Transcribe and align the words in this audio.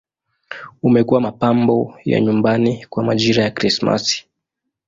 Umekuwa 0.83 1.21
mapambo 1.21 1.97
ya 2.05 2.19
nyumbani 2.21 2.85
kwa 2.89 3.03
majira 3.03 3.43
ya 3.43 3.51
Krismasi. 3.51 4.27